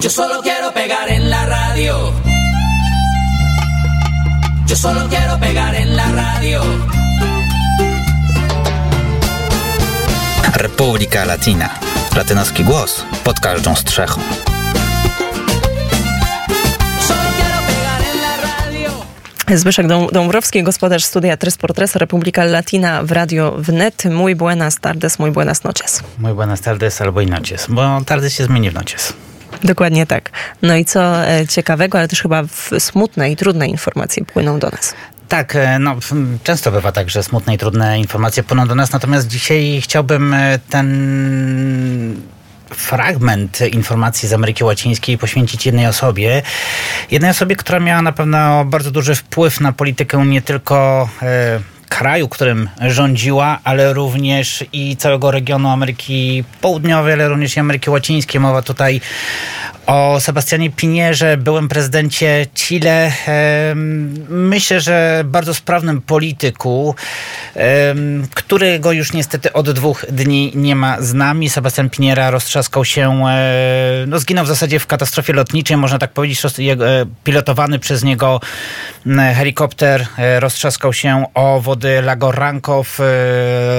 [0.00, 2.12] Yo solo quiero pegar en la radio.
[4.66, 6.60] Yo solo quiero pegar en la radio.
[10.54, 11.70] Republika Latina.
[12.16, 14.20] Latynoski głos pod każdą strzechą.
[19.54, 24.04] Zbyszek Dąb- Dąbrowski, gospodarz studia Tres por Tres Republika Latina w Radio Wnet.
[24.04, 26.02] Muy buenas tardes, muy buenas noches.
[26.18, 29.12] Muy buenas tardes albo i noches, bo tardes się zmieni w nocies.
[29.64, 30.30] Dokładnie tak.
[30.62, 32.42] No i co e, ciekawego, ale też chyba
[32.78, 34.94] smutne i trudne informacje płyną do nas.
[35.28, 35.96] Tak, e, no,
[36.42, 40.58] często bywa tak, że smutne i trudne informacje płyną do nas, natomiast dzisiaj chciałbym e,
[40.70, 42.20] ten
[42.70, 46.42] fragment informacji z Ameryki Łacińskiej poświęcić jednej osobie.
[47.10, 52.28] Jednej osobie, która miała na pewno bardzo duży wpływ na politykę nie tylko e, kraju,
[52.28, 58.40] którym rządziła, ale również i całego regionu Ameryki Południowej, ale również i Ameryki Łacińskiej.
[58.40, 59.00] Mowa tutaj
[59.88, 63.12] o Sebastianie Pinierze, byłym prezydencie Chile.
[64.28, 66.94] Myślę, że bardzo sprawnym polityku,
[68.34, 71.50] którego już niestety od dwóch dni nie ma z nami.
[71.50, 76.44] Sebastian Piniera roztrzaskał się, e, no zginął w zasadzie w katastrofie lotniczej, można tak powiedzieć,
[76.44, 76.48] e,
[77.24, 78.40] pilotowany przez niego
[79.34, 82.98] helikopter e, roztrzaskał się o wody Lago Ranco w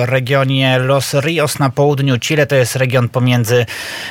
[0.06, 2.48] regionie Los Rios na południu Chile.
[2.48, 3.66] To jest region pomiędzy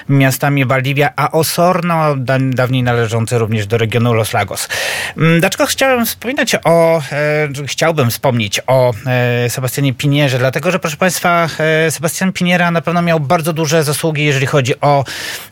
[0.09, 4.69] miastami Valdivia a Osorno, da, dawniej należący również do regionu Los Lagos.
[5.17, 10.39] Mm, Dlaczego chciałem wspominać o, e, chciałbym wspomnieć o e, Sebastianie Pinierze?
[10.39, 14.81] Dlatego, że proszę Państwa, e, Sebastian Piniera na pewno miał bardzo duże zasługi, jeżeli chodzi
[14.81, 15.05] o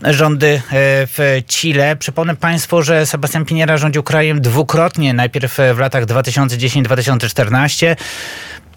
[0.05, 0.61] rządy e,
[1.07, 1.97] w Chile.
[1.97, 7.97] Przypomnę Państwu, że Sebastian Piniera rządził krajem dwukrotnie, najpierw w latach 2010-2014.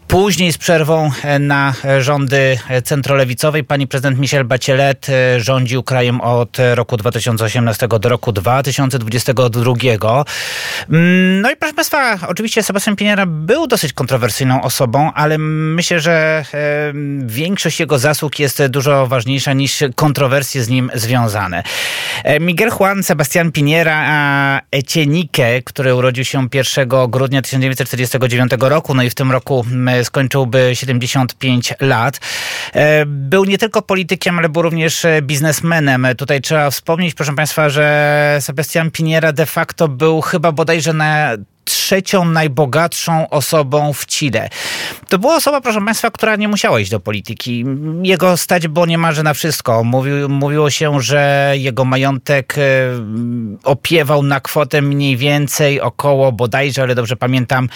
[0.09, 5.07] Później z przerwą e, na e, rządy e, centrolewicowej pani prezydent Michelle Bachelet
[5.37, 9.73] rządził krajem od roku 2018 do roku 2022.
[10.89, 16.45] Mm, No i proszę Państwa, oczywiście Sebastian Piniera był dosyć kontrowersyjną osobą, ale myślę, że
[17.25, 21.63] większość jego zasług jest dużo ważniejsza niż kontrowersje z nim związane.
[22.23, 29.09] E, Miguel Juan Sebastian Piniera Echenique, który urodził się 1 grudnia 1949 roku, no i
[29.09, 29.65] w tym roku
[30.03, 32.19] skończyłby 75 lat.
[32.73, 36.07] E, Był nie tylko politykiem, ale był również e, biznesmenem.
[36.17, 41.37] Tutaj trzeba wspomnieć, proszę Państwa, że Sebastian Piniera de facto był chyba bodajże na
[41.69, 44.49] trzecią najbogatszą osobą w Chile.
[45.09, 47.65] To była osoba, proszę Państwa, która nie musiała iść do polityki.
[48.03, 49.83] Jego stać było niemalże na wszystko.
[49.83, 52.61] Mówił, mówiło się, że jego majątek e,
[53.63, 57.69] opiewał na kwotę mniej więcej około, bodajże, ale dobrze pamiętam,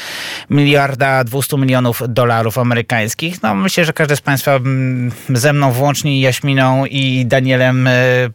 [0.49, 3.43] miliarda 200 milionów dolarów amerykańskich.
[3.43, 7.91] No myślę, że każdy z Państwa mm, ze mną włącznie Jaśminą i Danielem e,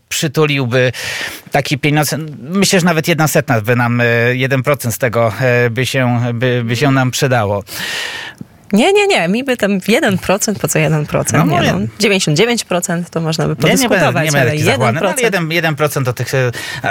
[0.09, 0.93] przytuliłby
[1.51, 2.15] taki pieniądz.
[2.41, 4.05] Myślę, że nawet jedna setna by nam, e,
[4.35, 7.65] 1% z tego e, by się, by, by się nam przydało.
[8.73, 9.29] Nie, nie, nie.
[9.29, 11.47] Mi by tam 1%, po co 1%?
[11.47, 11.79] No nie, no.
[12.01, 15.03] 99% to można by Nie, nie podyskutować, będę, nie ale taki zachłanny, 1%.
[15.03, 16.51] no, ale 1%, 1% do tych, e,
[16.83, 16.89] a,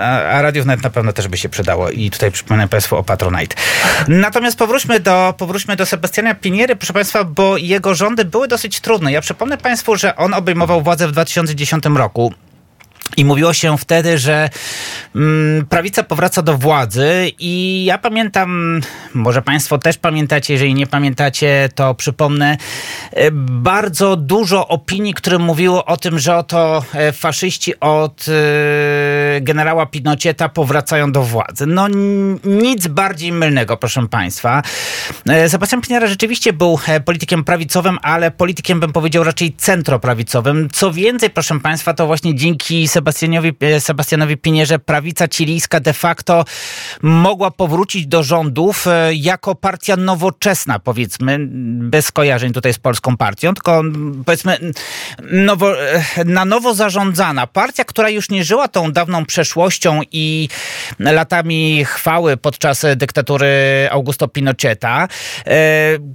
[0.00, 3.02] a, a Radiów Net na pewno też by się przydało i tutaj przypominam Państwu o
[3.02, 3.56] Patronite.
[4.08, 9.12] Natomiast powróćmy do, powróćmy do Sebastiana Piniery, proszę Państwa, bo jego rządy były dosyć trudne.
[9.12, 12.34] Ja przypomnę Państwu, że on obejmował władzę w 2010 roku.
[13.16, 14.50] I mówiło się wtedy, że
[15.16, 18.80] mm, prawica powraca do władzy i ja pamiętam,
[19.14, 22.56] może państwo też pamiętacie, jeżeli nie pamiętacie, to przypomnę,
[23.10, 29.86] e, bardzo dużo opinii, które mówiło o tym, że oto e, faszyści od e, generała
[29.86, 31.66] Pinoceta powracają do władzy.
[31.66, 31.88] No
[32.44, 34.62] nic bardziej mylnego, proszę państwa.
[35.48, 40.68] Sebastian Pinera rzeczywiście był politykiem prawicowym, ale politykiem bym powiedział raczej centroprawicowym.
[40.72, 46.44] Co więcej, proszę państwa, to właśnie dzięki Sebastianowi, e, Sebastianowi Pinierze prawica chilijska de facto
[47.02, 51.38] mogła powrócić do rządów e, jako partia nowoczesna, powiedzmy,
[51.90, 54.58] bez skojarzeń tutaj z polską partią, tylko mm, powiedzmy
[55.30, 57.46] nowo, e, na nowo zarządzana.
[57.46, 60.48] Partia, która już nie żyła tą dawną przeszłością i
[60.98, 63.48] latami chwały podczas dyktatury
[63.90, 65.08] Augusto Pinocheta,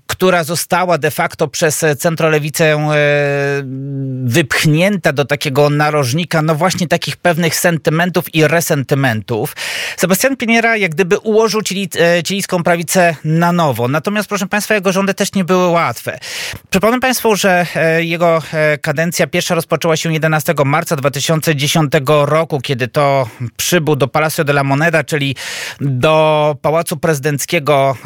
[0.07, 2.90] która została de facto przez centrolewicę
[4.24, 9.56] wypchnięta do takiego narożnika, no właśnie takich pewnych sentymentów i resentymentów.
[9.97, 13.88] Sebastian Piniera jak gdyby ułożył chili, e, chilijską prawicę na nowo.
[13.88, 16.19] Natomiast, proszę Państwa, jego rządy też nie były łatwe.
[16.69, 22.88] Przypomnę Państwu, że e, jego e, kadencja pierwsza rozpoczęła się 11 marca 2010 roku, kiedy
[22.88, 25.35] to przybył do Palacio de la Moneda, czyli
[25.81, 27.97] do Pałacu Prezydenckiego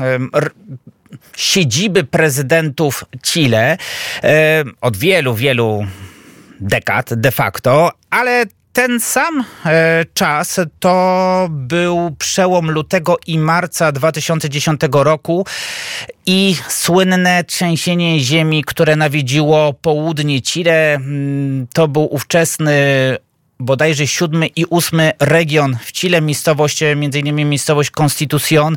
[1.38, 3.78] siedziby prezydentów Chile
[4.82, 5.86] od wielu, wielu
[6.62, 14.82] dekad de facto, ale ten sam e, czas to był przełom lutego i marca 2010
[14.92, 15.46] roku
[16.26, 20.94] i słynne trzęsienie ziemi, które nawiedziło południe Chile.
[20.94, 22.74] Mm, to był ówczesny
[23.62, 28.76] bodajże siódmy i ósmy region w Chile, miejscowość, między innymi miejscowość Constitución,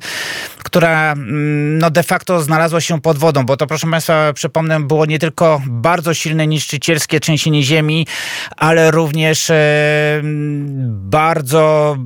[0.63, 5.07] która mm, no de facto znalazła się pod wodą, bo to proszę Państwa, przypomnę, było
[5.07, 8.07] nie tylko bardzo silne niszczycielskie trzęsienie ziemi,
[8.57, 9.55] ale również e,
[10.89, 11.97] bardzo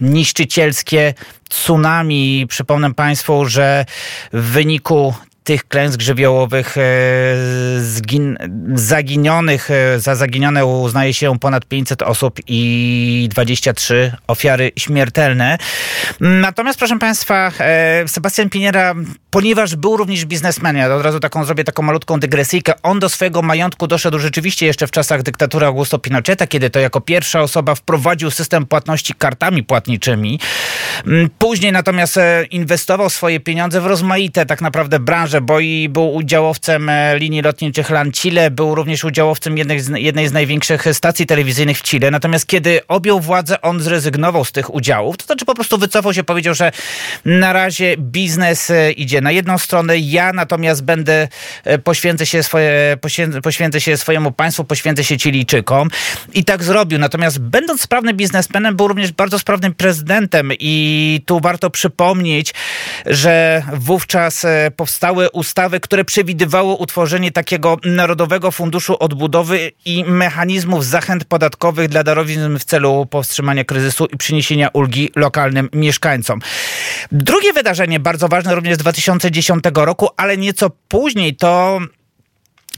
[0.00, 1.14] niszczycielskie
[1.48, 2.46] tsunami.
[2.48, 3.84] Przypomnę Państwu, że
[4.32, 5.14] w wyniku
[5.46, 6.82] tych klęsk żywiołowych e,
[7.80, 8.38] zgin,
[8.74, 15.58] zaginionych, e, za zaginione uznaje się ponad 500 osób i 23 ofiary śmiertelne.
[16.20, 18.94] Natomiast proszę Państwa, e, Sebastian Piniera,
[19.30, 23.42] ponieważ był również biznesmenem, ja od razu taką zrobię taką malutką dygresyjkę, on do swojego
[23.42, 28.30] majątku doszedł rzeczywiście jeszcze w czasach dyktatury Augusto Pinocheta, kiedy to jako pierwsza osoba wprowadził
[28.30, 30.40] system płatności kartami płatniczymi.
[31.06, 32.18] Mm, później natomiast
[32.50, 37.90] inwestował swoje pieniądze w rozmaite tak naprawdę branże bo i był udziałowcem e, linii lotniczych
[37.90, 42.10] LAN Chile, był również udziałowcem jednej z, jednej z największych stacji telewizyjnych w Chile.
[42.10, 45.16] Natomiast kiedy objął władzę, on zrezygnował z tych udziałów.
[45.16, 46.72] To znaczy po prostu wycofał się, powiedział, że
[47.24, 51.28] na razie biznes e, idzie na jedną stronę, ja natomiast będę,
[51.64, 55.88] e, poświęcę się, swoje, poświęcę, poświęcę się swojemu państwu, poświęcę się Chilijczykom.
[56.34, 56.98] I tak zrobił.
[56.98, 62.54] Natomiast będąc sprawnym biznesmenem, był również bardzo sprawnym prezydentem i tu warto przypomnieć,
[63.06, 64.46] że wówczas
[64.76, 72.58] powstały ustawy, które przewidywały utworzenie takiego Narodowego Funduszu Odbudowy i mechanizmów zachęt podatkowych dla darowizn
[72.58, 76.40] w celu powstrzymania kryzysu i przyniesienia ulgi lokalnym mieszkańcom.
[77.12, 81.80] Drugie wydarzenie, bardzo ważne również z 2010 roku, ale nieco później, to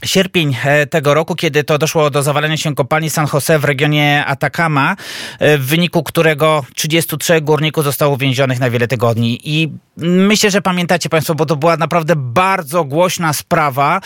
[0.05, 4.25] sierpień e, tego roku, kiedy to doszło do zawalenia się kopalni San Jose w regionie
[4.25, 4.95] Atacama,
[5.39, 9.39] e, w wyniku którego 33 górników zostało więzionych na wiele tygodni.
[9.43, 14.01] I myślę, że pamiętacie Państwo, bo to była naprawdę bardzo głośna sprawa.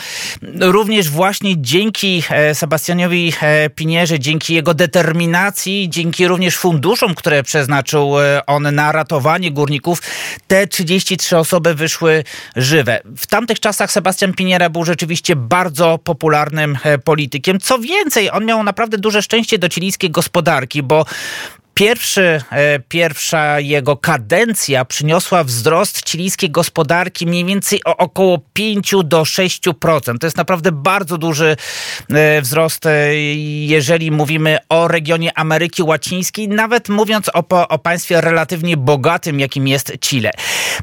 [0.60, 3.32] Również właśnie dzięki e, Sebastianowi
[3.74, 8.14] Pinierze, dzięki jego determinacji, dzięki również funduszom, które przeznaczył
[8.46, 10.02] on na ratowanie górników,
[10.46, 12.24] te 33 osoby wyszły
[12.56, 13.00] żywe.
[13.16, 17.60] W tamtych czasach Sebastian Piniera był rzeczywiście bardzo popularnym e, politykiem.
[17.60, 21.04] Co więcej, on miał naprawdę duże szczęście do chilijskiej gospodarki, bo
[21.74, 29.24] Pierwszy, e, pierwsza jego kadencja przyniosła wzrost chilijskiej gospodarki mniej więcej o około 5 do
[29.24, 30.18] 6%.
[30.18, 31.56] To jest naprawdę bardzo duży
[32.10, 33.14] e, wzrost, e,
[33.66, 39.92] jeżeli mówimy o regionie Ameryki Łacińskiej, nawet mówiąc o, o państwie relatywnie bogatym, jakim jest
[40.00, 40.30] Chile.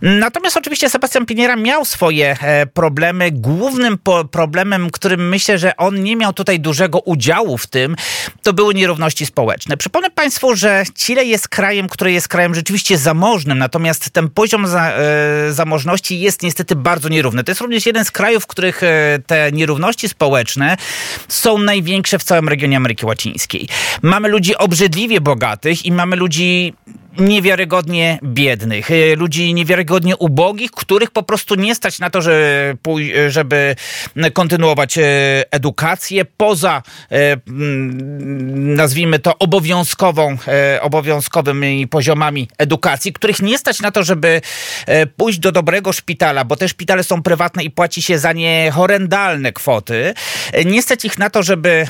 [0.02, 2.38] Natomiast oczywiście Sebastian Piniera miał swoje
[2.74, 3.32] problemy.
[3.32, 3.98] Głównym
[4.32, 7.96] problemem, którym myślę, że on nie miał tutaj dużego udziału w tym,
[8.44, 9.78] to były nierówności społeczne.
[9.78, 14.92] Przypomnę Państwu, że Chile jest krajem, który jest krajem rzeczywiście zamożnym, natomiast ten poziom za,
[14.92, 17.44] e, zamożności jest niestety bardzo nierówny.
[17.44, 20.78] To jest również jeden z krajów, w których e, te nierówności społeczne
[21.28, 23.68] są największe w całym regionie Ameryki Łacińskiej.
[24.02, 26.74] Mamy ludzi obrzydliwie bogatych i mamy ludzi
[27.20, 32.22] niewiarygodnie biednych, e, ludzi niewiarygodnie ubogich, których po prostu nie stać na to,
[33.30, 33.76] żeby
[34.34, 35.04] kontynuować e,
[35.52, 37.38] edukację poza, e,
[38.56, 40.38] nazwijmy to, obowiązkową,
[40.82, 44.42] obowiązkowymi poziomami edukacji, których nie stać na to, żeby
[45.18, 49.54] pójść do dobrego szpitala, bo te szpitale są prywatne i płaci się za nie horrendalne
[49.54, 50.14] kwoty.
[50.66, 51.88] Nie stać ich na to, żeby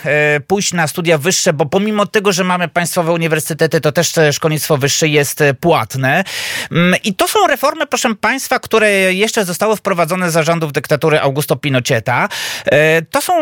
[0.48, 5.08] pójść na studia wyższe, bo pomimo tego, że mamy państwowe uniwersytety, to też szkolnictwo wyższe
[5.12, 6.24] jest e, płatne.
[6.72, 11.56] Mm, I to są reformy, proszę Państwa, które jeszcze zostały wprowadzone za rządów dyktatury Augusto
[11.56, 12.30] Pinocheta.
[12.66, 13.34] E, to są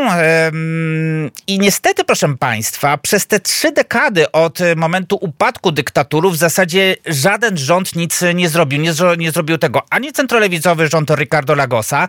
[1.47, 7.57] i niestety, proszę Państwa, przez te trzy dekady od momentu upadku dyktatury w zasadzie żaden
[7.57, 8.81] rząd nic nie zrobił.
[8.81, 12.07] Nie, nie zrobił tego ani centrolewicowy rząd Ricardo Lagosa,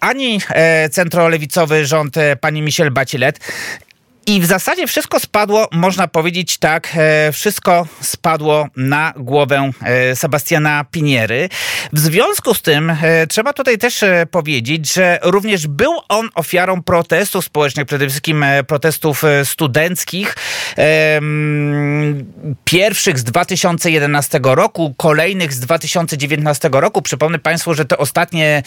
[0.00, 3.40] ani e, centrolewicowy rząd pani Michelle Bachelet.
[4.28, 10.84] I w zasadzie wszystko spadło, można powiedzieć tak, e, wszystko spadło na głowę e, Sebastiana
[10.90, 11.48] Piniery.
[11.92, 17.44] W związku z tym e, trzeba tutaj też powiedzieć, że również był on ofiarą protestów
[17.44, 20.34] społecznych, przede wszystkim protestów studenckich,
[22.64, 27.02] pierwszych z 2011 roku, kolejnych z 2019 roku.
[27.02, 28.62] Przypomnę Państwu, że te ostatnie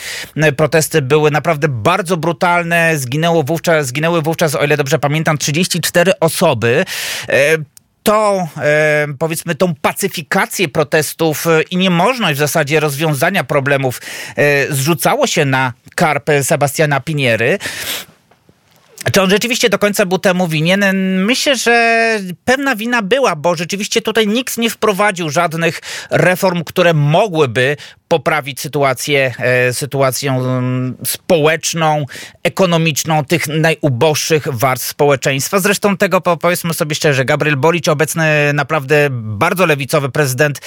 [0.58, 2.98] protesty były naprawdę bardzo brutalne.
[2.98, 6.86] Zginęło wówczas, zginęły wówczas, o ile dobrze pamiętam, 34 osoby
[7.30, 7.58] e,
[8.04, 14.02] to, e, powiedzmy, tą pacyfikację protestów e, i niemożność w zasadzie rozwiązania problemów
[14.70, 17.60] zrzucało się na karp Sebastiana Piniery.
[19.14, 20.86] Czy on rzeczywiście do końca był temu winien?
[21.26, 27.78] Myślę, że pewna wina była, bo rzeczywiście tutaj nikt nie wprowadził żadnych reform, które mogłyby
[28.12, 32.06] poprawić sytuację, e, sytuację mm, społeczną,
[32.44, 35.60] ekonomiczną tych najuboższych warstw społeczeństwa.
[35.60, 40.60] Zresztą tego powiedzmy sobie szczerze, Gabriel Boric, obecny naprawdę bardzo lewicowy prezydent,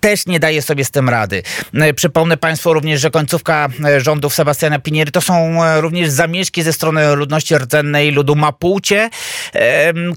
[0.00, 1.42] też nie daje sobie z tym rady.
[1.74, 6.72] E, przypomnę Państwu również, że końcówka e, rządów Sebastiana Piniery to są również zamieszki ze
[6.72, 9.10] strony ludności rdzennej, ludu Mapucie,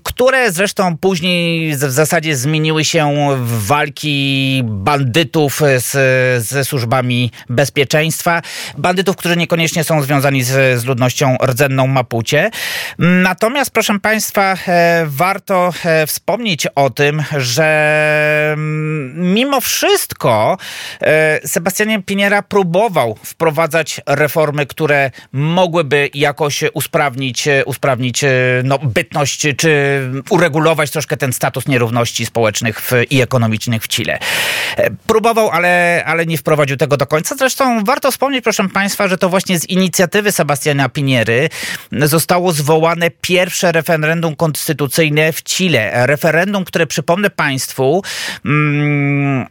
[0.04, 5.92] które zresztą później w zasadzie zmieniły się w walki bandytów z,
[6.44, 8.42] ze służbami bezpieczeństwa.
[8.78, 12.52] Bandytów, którzy niekoniecznie są związani z, z ludnością rdzenną Mapucie.
[12.98, 20.58] Natomiast, proszę Państwa, e, warto e, wspomnieć o tym, że mm, mimo wszystko
[21.02, 28.26] e, Sebastian Piniera próbował wprowadzać reformy, które mogłyby jakoś usprawnić, usprawnić
[28.64, 34.20] no, bytność, czy uregulować troszkę ten status nierówności społecznych w, i ekonomicznych w Chile.
[35.08, 37.36] Próbował, ale, ale nie wprowadził doprowadził tego do końca.
[37.36, 41.50] Zresztą warto wspomnieć, proszę Państwa, że to właśnie z inicjatywy Sebastiana Piniery
[41.92, 46.08] zostało zwołane pierwsze referendum konstytucyjne w Chile.
[46.08, 48.04] Referendum, które przypomnę Państwu.
[48.46, 49.46] Mm,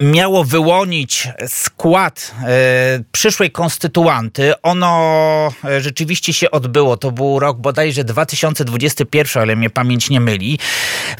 [0.00, 4.52] miało wyłonić skład e, przyszłej konstytuanty.
[4.62, 6.96] Ono e, rzeczywiście się odbyło.
[6.96, 10.58] To był rok bodajże 2021, ale mnie pamięć nie myli.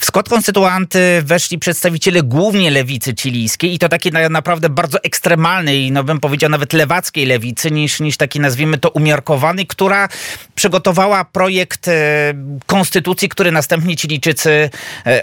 [0.00, 5.92] W skład konstytuanty weszli przedstawiciele głównie lewicy chilijskiej i to takiej na, naprawdę bardzo ekstremalnej,
[5.92, 10.08] no bym powiedział nawet lewackiej lewicy, niż, niż taki nazwijmy to umiarkowany, która
[10.54, 12.35] przygotowała projekt e,
[12.66, 14.70] konstytucji, który następnie Chilijczycy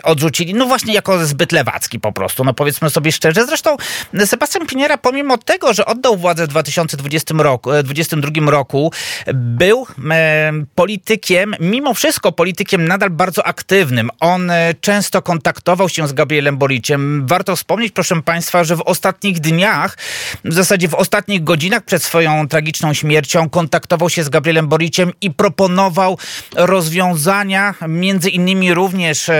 [0.03, 0.53] odrzucili.
[0.53, 2.43] No właśnie jako zbyt lewacki po prostu.
[2.43, 3.77] No powiedzmy sobie szczerze, Zresztą
[4.25, 8.91] Sebastian Piniera, pomimo tego, że oddał władzę w 2020 roku, 2022 roku,
[9.33, 14.09] był e, politykiem, mimo wszystko politykiem nadal bardzo aktywnym.
[14.19, 17.27] On e, często kontaktował się z Gabrielem Boriciem.
[17.27, 19.97] Warto wspomnieć, proszę Państwa, że w ostatnich dniach,
[20.45, 25.31] w zasadzie w ostatnich godzinach przed swoją tragiczną śmiercią, kontaktował się z Gabrielem Boriciem i
[25.31, 26.17] proponował
[26.55, 29.35] rozwiązania, między innymi również e,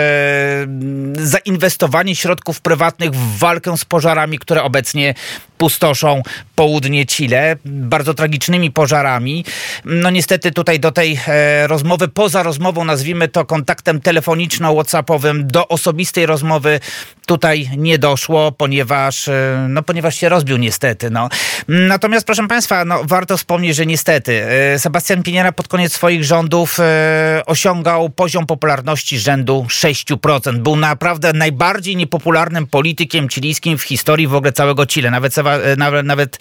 [1.14, 5.14] zainwestowanie środków prywatnych w walkę z pożarami, które obecnie
[5.58, 6.22] pustoszą
[6.56, 9.46] południe Chile, bardzo tragicznymi pożarami.
[9.86, 16.26] No niestety tutaj do tej e, rozmowy, poza rozmową, nazwijmy to kontaktem telefoniczno-whatsappowym, do osobistej
[16.26, 16.80] rozmowy
[17.26, 21.10] tutaj nie doszło, ponieważ, e, no, ponieważ się rozbił niestety.
[21.10, 21.30] No.
[21.68, 26.80] Natomiast proszę Państwa, no, warto wspomnieć, że niestety e, Sebastian Piniera pod koniec swoich rządów
[26.80, 30.58] e, osiągał poziom popularności rzędu 6%.
[30.58, 35.12] Był naprawdę najbardziej niepopularnym politykiem chilijskim w historii w ogóle całego Chile.
[35.12, 35.44] Nawet, e,
[35.78, 36.38] nawet, nawet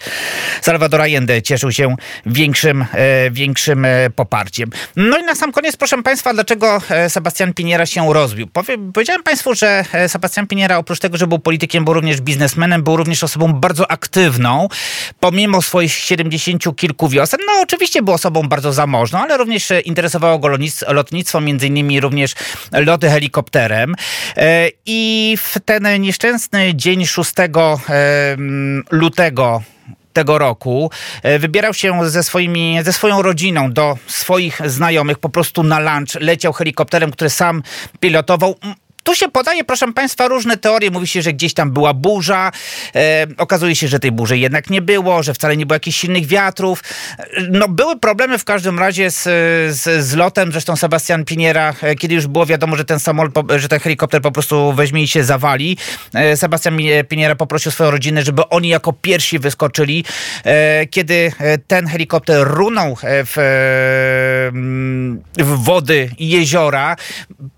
[0.61, 4.69] Salvador Allende cieszył się większym, e, większym e, poparciem.
[4.95, 8.47] No i na sam koniec, proszę Państwa, dlaczego Sebastian Piniera się rozbił?
[8.93, 13.23] Powiedziałem Państwu, że Sebastian Piniera oprócz tego, że był politykiem, był również biznesmenem, był również
[13.23, 14.67] osobą bardzo aktywną,
[15.19, 17.39] pomimo swoich 70 kilku wiosen.
[17.47, 20.47] No oczywiście był osobą bardzo zamożną, ale również interesowało go
[20.87, 22.33] lotnictwo, między innymi również
[22.71, 23.95] loty helikopterem.
[24.85, 27.24] I w ten nieszczęsny dzień 6
[28.91, 29.61] lutego
[30.15, 30.91] tego roku
[31.23, 36.21] e, wybierał się ze, swoimi, ze swoją rodziną do swoich znajomych po prostu na lunch.
[36.21, 37.63] Leciał helikopterem, który sam
[37.99, 38.55] pilotował.
[39.05, 40.91] Tu się podaje, proszę Państwa, różne teorie.
[40.91, 42.51] Mówi się, że gdzieś tam była burza.
[42.95, 46.25] E, okazuje się, że tej burzy jednak nie było, że wcale nie było jakichś silnych
[46.25, 46.83] wiatrów.
[47.51, 49.23] No, były problemy w każdym razie z,
[49.75, 50.51] z, z lotem.
[50.51, 54.31] Zresztą Sebastian Piniera, e, kiedy już było wiadomo, że ten samolot, że ten helikopter po
[54.31, 55.77] prostu weźmie i się zawali,
[56.13, 56.77] e, Sebastian
[57.09, 60.05] Piniera poprosił swoją rodzinę, żeby oni jako pierwsi wyskoczyli.
[60.43, 63.35] E, kiedy e, ten helikopter runął w,
[65.37, 66.95] w wody i jeziora,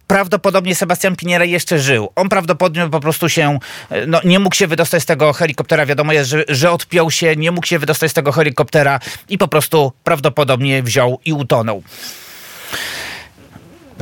[0.08, 2.10] prawdopodobnie Sebastian Piniera jeszcze żył.
[2.16, 3.60] On prawdopodobnie po prostu się,
[4.08, 5.86] no, nie mógł się wydostać z tego helikoptera.
[5.86, 9.00] Wiadomo jest, że, że odpiął się, nie mógł się wydostać z tego helikoptera
[9.30, 11.84] i po prostu prawdopodobnie wziął i utonął.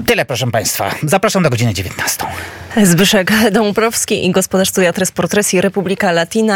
[0.08, 0.96] Tyle, proszę Państwa.
[1.04, 2.26] Zapraszam do godziny 19.
[2.84, 6.54] Zbyszek Dąbrowski i gospodarz studia Tres Portres i Republika Latina.